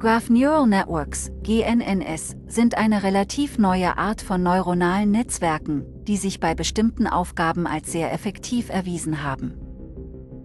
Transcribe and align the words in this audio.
Graph 0.00 0.30
Neural 0.30 0.66
Networks, 0.66 1.30
GNNS, 1.42 2.34
sind 2.46 2.74
eine 2.78 3.02
relativ 3.02 3.58
neue 3.58 3.98
Art 3.98 4.22
von 4.22 4.42
neuronalen 4.42 5.10
Netzwerken, 5.10 5.84
die 6.04 6.16
sich 6.16 6.40
bei 6.40 6.54
bestimmten 6.54 7.06
Aufgaben 7.06 7.66
als 7.66 7.92
sehr 7.92 8.10
effektiv 8.10 8.70
erwiesen 8.70 9.22
haben. 9.22 9.60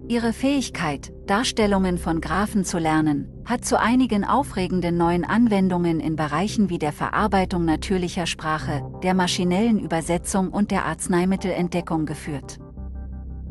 Ihre 0.09 0.33
Fähigkeit, 0.33 1.13
Darstellungen 1.25 1.97
von 1.97 2.19
Graphen 2.19 2.65
zu 2.65 2.79
lernen, 2.79 3.31
hat 3.45 3.63
zu 3.63 3.79
einigen 3.79 4.25
aufregenden 4.25 4.97
neuen 4.97 5.23
Anwendungen 5.23 6.01
in 6.01 6.17
Bereichen 6.17 6.69
wie 6.69 6.77
der 6.77 6.91
Verarbeitung 6.91 7.63
natürlicher 7.63 8.25
Sprache, 8.25 8.83
der 9.03 9.13
maschinellen 9.13 9.79
Übersetzung 9.79 10.49
und 10.49 10.69
der 10.69 10.83
Arzneimittelentdeckung 10.83 12.05
geführt. 12.05 12.59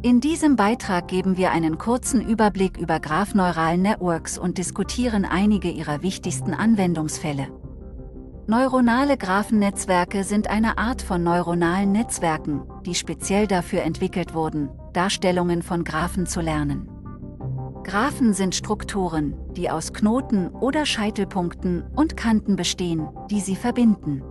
In 0.05 0.21
diesem 0.21 0.55
Beitrag 0.55 1.09
geben 1.09 1.39
wir 1.39 1.51
einen 1.51 1.79
kurzen 1.79 2.21
Überblick 2.21 2.77
über 2.77 3.01
Graph 3.01 3.35
Neural 3.35 3.79
Networks 3.79 4.37
und 4.37 4.59
diskutieren 4.59 5.25
einige 5.25 5.71
ihrer 5.71 6.03
wichtigsten 6.03 6.53
Anwendungsfälle. 6.53 7.49
Neuronale 8.47 9.17
Graphennetzwerke 9.17 10.23
sind 10.23 10.51
eine 10.51 10.77
Art 10.77 11.01
von 11.01 11.23
neuronalen 11.23 11.93
Netzwerken, 11.93 12.65
die 12.85 12.95
speziell 12.95 13.47
dafür 13.47 13.81
entwickelt 13.81 14.35
wurden, 14.35 14.69
Darstellungen 14.93 15.63
von 15.63 15.85
Graphen 15.85 16.27
zu 16.27 16.43
lernen. 16.43 16.87
Graphen 17.83 18.35
sind 18.35 18.55
Strukturen, 18.55 19.35
die 19.57 19.71
aus 19.71 19.95
Knoten 19.95 20.49
oder 20.49 20.85
Scheitelpunkten 20.85 21.83
und 21.97 22.15
Kanten 22.15 22.57
bestehen, 22.57 23.09
die 23.31 23.41
sie 23.41 23.57
verbinden. 23.57 24.23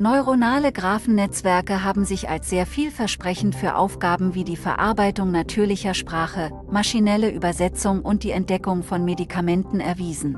Neuronale 0.00 0.72
Graphennetzwerke 0.72 1.84
haben 1.84 2.04
sich 2.04 2.28
als 2.28 2.50
sehr 2.50 2.66
vielversprechend 2.66 3.54
für 3.54 3.76
Aufgaben 3.76 4.34
wie 4.34 4.42
die 4.42 4.56
Verarbeitung 4.56 5.30
natürlicher 5.30 5.94
Sprache, 5.94 6.50
maschinelle 6.68 7.30
Übersetzung 7.30 8.00
und 8.02 8.24
die 8.24 8.32
Entdeckung 8.32 8.82
von 8.82 9.04
Medikamenten 9.04 9.78
erwiesen. 9.78 10.36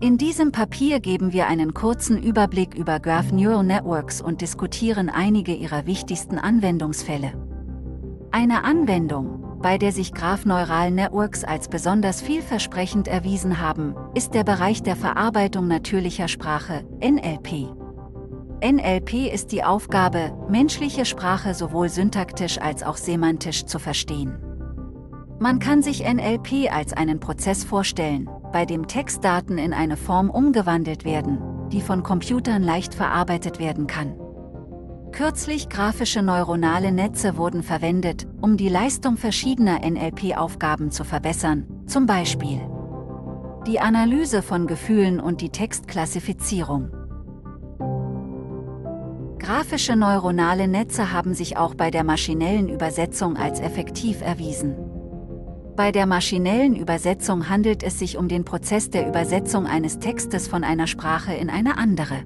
In 0.00 0.16
diesem 0.16 0.52
Papier 0.52 1.00
geben 1.00 1.34
wir 1.34 1.48
einen 1.48 1.74
kurzen 1.74 2.22
Überblick 2.22 2.74
über 2.74 2.98
Graph 2.98 3.30
Neural 3.30 3.62
Networks 3.62 4.22
und 4.22 4.40
diskutieren 4.40 5.10
einige 5.10 5.52
ihrer 5.52 5.84
wichtigsten 5.84 6.38
Anwendungsfälle. 6.38 7.34
Eine 8.30 8.64
Anwendung, 8.64 9.58
bei 9.60 9.76
der 9.76 9.92
sich 9.92 10.14
Graph 10.14 10.46
Neural 10.46 10.90
Networks 10.92 11.44
als 11.44 11.68
besonders 11.68 12.22
vielversprechend 12.22 13.06
erwiesen 13.06 13.60
haben, 13.60 13.94
ist 14.14 14.32
der 14.32 14.44
Bereich 14.44 14.82
der 14.82 14.96
Verarbeitung 14.96 15.68
natürlicher 15.68 16.28
Sprache, 16.28 16.86
NLP. 17.02 17.85
NLP 18.64 19.32
ist 19.32 19.52
die 19.52 19.64
Aufgabe, 19.64 20.32
menschliche 20.48 21.04
Sprache 21.04 21.52
sowohl 21.52 21.88
syntaktisch 21.90 22.58
als 22.58 22.82
auch 22.82 22.96
semantisch 22.96 23.66
zu 23.66 23.78
verstehen. 23.78 24.38
Man 25.38 25.58
kann 25.58 25.82
sich 25.82 26.02
NLP 26.02 26.72
als 26.72 26.94
einen 26.94 27.20
Prozess 27.20 27.64
vorstellen, 27.64 28.30
bei 28.52 28.64
dem 28.64 28.86
Textdaten 28.86 29.58
in 29.58 29.74
eine 29.74 29.98
Form 29.98 30.30
umgewandelt 30.30 31.04
werden, 31.04 31.68
die 31.70 31.82
von 31.82 32.02
Computern 32.02 32.62
leicht 32.62 32.94
verarbeitet 32.94 33.58
werden 33.58 33.86
kann. 33.86 34.14
Kürzlich 35.12 35.68
grafische 35.68 36.22
neuronale 36.22 36.92
Netze 36.92 37.36
wurden 37.36 37.62
verwendet, 37.62 38.26
um 38.40 38.56
die 38.56 38.70
Leistung 38.70 39.18
verschiedener 39.18 39.80
NLP-Aufgaben 39.80 40.90
zu 40.90 41.04
verbessern, 41.04 41.66
zum 41.86 42.06
Beispiel 42.06 42.60
die 43.66 43.80
Analyse 43.80 44.42
von 44.42 44.68
Gefühlen 44.68 45.18
und 45.18 45.40
die 45.40 45.50
Textklassifizierung. 45.50 46.90
Grafische 49.46 49.94
neuronale 49.94 50.66
Netze 50.66 51.12
haben 51.12 51.32
sich 51.32 51.56
auch 51.56 51.76
bei 51.76 51.92
der 51.92 52.02
maschinellen 52.02 52.68
Übersetzung 52.68 53.36
als 53.36 53.60
effektiv 53.60 54.20
erwiesen. 54.20 54.74
Bei 55.76 55.92
der 55.92 56.04
maschinellen 56.06 56.74
Übersetzung 56.74 57.48
handelt 57.48 57.84
es 57.84 58.00
sich 58.00 58.18
um 58.18 58.26
den 58.26 58.44
Prozess 58.44 58.90
der 58.90 59.06
Übersetzung 59.06 59.68
eines 59.68 60.00
Textes 60.00 60.48
von 60.48 60.64
einer 60.64 60.88
Sprache 60.88 61.32
in 61.32 61.48
eine 61.48 61.78
andere. 61.78 62.24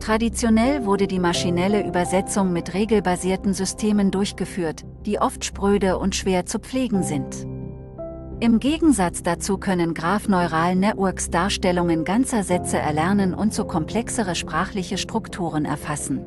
Traditionell 0.00 0.84
wurde 0.84 1.06
die 1.06 1.20
maschinelle 1.20 1.86
Übersetzung 1.86 2.52
mit 2.52 2.74
regelbasierten 2.74 3.54
Systemen 3.54 4.10
durchgeführt, 4.10 4.84
die 5.06 5.20
oft 5.20 5.44
spröde 5.44 5.96
und 5.96 6.16
schwer 6.16 6.44
zu 6.44 6.58
pflegen 6.58 7.04
sind. 7.04 7.46
Im 8.38 8.60
Gegensatz 8.60 9.22
dazu 9.22 9.56
können 9.56 9.94
Graph 9.94 10.28
Neural 10.28 10.76
Networks 10.76 11.30
Darstellungen 11.30 12.04
ganzer 12.04 12.42
Sätze 12.42 12.76
erlernen 12.76 13.32
und 13.32 13.54
so 13.54 13.64
komplexere 13.64 14.34
sprachliche 14.34 14.98
Strukturen 14.98 15.64
erfassen. 15.64 16.22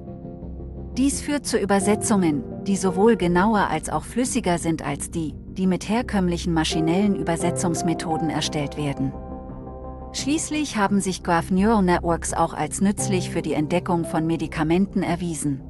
Dies 0.97 1.21
führt 1.21 1.45
zu 1.45 1.59
Übersetzungen, 1.59 2.43
die 2.63 2.77
sowohl 2.77 3.15
genauer 3.15 3.67
als 3.69 3.89
auch 3.91 4.03
flüssiger 4.05 4.57
sind 4.57 4.83
als 4.83 5.11
die, 5.11 5.35
die 5.51 5.67
mit 5.67 5.87
herkömmlichen 5.87 6.51
maschinellen 6.51 7.15
Übersetzungsmethoden 7.15 8.31
erstellt 8.31 8.75
werden. 8.75 9.13
Schließlich 10.11 10.77
haben 10.77 11.01
sich 11.01 11.21
Graph 11.21 11.51
Neural 11.51 11.83
Networks 11.83 12.33
auch 12.33 12.55
als 12.55 12.81
nützlich 12.81 13.29
für 13.29 13.43
die 13.43 13.53
Entdeckung 13.53 14.03
von 14.03 14.25
Medikamenten 14.25 15.03
erwiesen. 15.03 15.61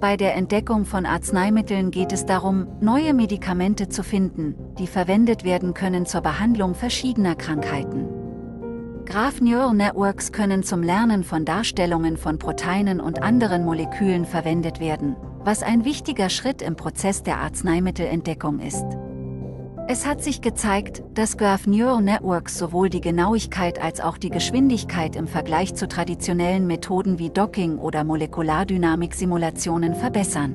Bei 0.00 0.16
der 0.16 0.34
Entdeckung 0.34 0.86
von 0.86 1.04
Arzneimitteln 1.04 1.90
geht 1.90 2.10
es 2.12 2.24
darum, 2.24 2.66
neue 2.80 3.12
Medikamente 3.12 3.90
zu 3.90 4.02
finden, 4.02 4.54
die 4.78 4.86
verwendet 4.86 5.44
werden 5.44 5.74
können 5.74 6.06
zur 6.06 6.22
Behandlung 6.22 6.74
verschiedener 6.74 7.34
Krankheiten. 7.34 8.08
Graph 9.04 9.42
Neural 9.42 9.74
Networks 9.74 10.32
können 10.32 10.62
zum 10.62 10.82
Lernen 10.82 11.22
von 11.22 11.44
Darstellungen 11.44 12.16
von 12.16 12.38
Proteinen 12.38 12.98
und 12.98 13.22
anderen 13.22 13.66
Molekülen 13.66 14.24
verwendet 14.24 14.80
werden, 14.80 15.16
was 15.44 15.62
ein 15.62 15.84
wichtiger 15.84 16.30
Schritt 16.30 16.62
im 16.62 16.76
Prozess 16.76 17.22
der 17.22 17.36
Arzneimittelentdeckung 17.36 18.58
ist. 18.60 18.86
Es 19.92 20.06
hat 20.06 20.22
sich 20.22 20.40
gezeigt, 20.40 21.02
dass 21.14 21.36
Graph 21.36 21.66
Neural 21.66 22.00
Networks 22.00 22.56
sowohl 22.56 22.90
die 22.90 23.00
Genauigkeit 23.00 23.82
als 23.82 24.00
auch 24.00 24.18
die 24.18 24.30
Geschwindigkeit 24.30 25.16
im 25.16 25.26
Vergleich 25.26 25.74
zu 25.74 25.88
traditionellen 25.88 26.68
Methoden 26.68 27.18
wie 27.18 27.28
Docking 27.28 27.76
oder 27.76 28.04
Molekulardynamik-Simulationen 28.04 29.96
verbessern. 29.96 30.54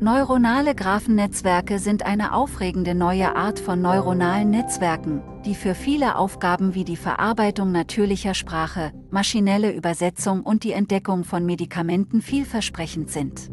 Neuronale 0.00 0.74
Graphennetzwerke 0.74 1.78
sind 1.78 2.06
eine 2.06 2.32
aufregende 2.32 2.94
neue 2.94 3.36
Art 3.36 3.58
von 3.60 3.82
neuronalen 3.82 4.48
Netzwerken, 4.48 5.20
die 5.44 5.54
für 5.54 5.74
viele 5.74 6.16
Aufgaben 6.16 6.74
wie 6.74 6.84
die 6.84 6.96
Verarbeitung 6.96 7.70
natürlicher 7.70 8.32
Sprache, 8.32 8.92
maschinelle 9.10 9.72
Übersetzung 9.72 10.40
und 10.40 10.64
die 10.64 10.72
Entdeckung 10.72 11.24
von 11.24 11.44
Medikamenten 11.44 12.22
vielversprechend 12.22 13.10
sind. 13.10 13.50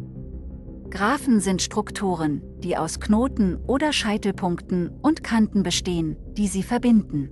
Graphen 0.90 1.40
sind 1.40 1.62
Strukturen, 1.62 2.42
die 2.58 2.76
aus 2.76 2.98
Knoten 2.98 3.56
oder 3.66 3.92
Scheitelpunkten 3.92 4.88
und 4.88 5.22
Kanten 5.22 5.62
bestehen, 5.62 6.16
die 6.36 6.48
sie 6.48 6.64
verbinden. 6.64 7.30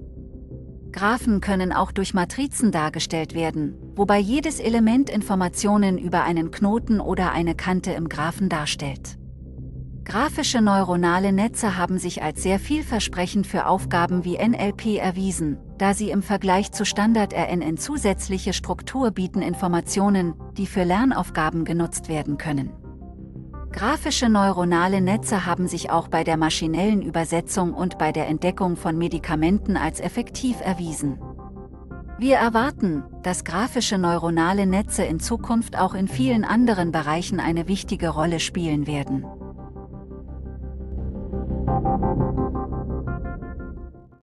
Graphen 0.92 1.41
können 1.41 1.72
auch 1.72 1.92
durch 1.92 2.14
Matrizen 2.14 2.70
dargestellt 2.70 3.34
werden, 3.34 3.76
wobei 3.96 4.19
jedes 4.19 4.60
Element 4.60 5.10
Informationen 5.10 5.98
über 5.98 6.22
einen 6.22 6.50
Knoten 6.50 7.00
oder 7.00 7.32
eine 7.32 7.54
Kante 7.54 7.91
im 7.91 8.08
Graphen 8.08 8.48
darstellt. 8.48 9.19
Grafische 10.04 10.62
neuronale 10.62 11.32
Netze 11.32 11.76
haben 11.76 11.98
sich 11.98 12.22
als 12.22 12.42
sehr 12.42 12.58
vielversprechend 12.58 13.46
für 13.46 13.66
Aufgaben 13.66 14.25
wie 14.25 14.38
NLP 14.38 14.96
erwiesen, 14.98 15.58
da 15.76 15.92
sie 15.92 16.10
im 16.10 16.22
Vergleich 16.22 16.72
zu 16.72 16.86
Standard-RNN 16.86 17.76
zusätzliche 17.76 18.54
Struktur 18.54 19.10
bieten 19.10 19.42
Informationen, 19.42 20.34
die 20.56 20.66
für 20.66 20.84
Lernaufgaben 20.84 21.66
genutzt 21.66 22.08
werden 22.08 22.38
können. 22.38 22.70
Grafische 23.73 24.29
neuronale 24.29 25.01
Netze 25.01 25.47
haben 25.47 25.69
sich 25.69 25.91
auch 25.91 26.09
bei 26.09 26.25
der 26.25 26.37
maschinellen 26.37 27.03
Übersetzung 27.03 27.75
und 27.75 27.99
bei 27.99 28.12
der 28.12 28.27
Entdeckung 28.27 28.77
von 28.77 28.97
Medikamenten 28.97 29.77
als 29.77 30.01
effektiv 30.01 30.61
erwiesen. 30.61 31.19
Wir 32.19 32.37
erwarten, 32.37 33.05
dass 33.23 33.45
grafische 33.45 33.97
neuronale 33.97 34.67
Netze 34.67 35.05
in 35.05 35.21
Zukunft 35.21 35.79
auch 35.79 35.95
in 35.95 36.09
vielen 36.09 36.45
anderen 36.45 36.91
Bereichen 36.91 37.39
eine 37.39 37.69
wichtige 37.69 38.09
Rolle 38.09 38.41
spielen 38.41 38.89
werden. 38.89 39.25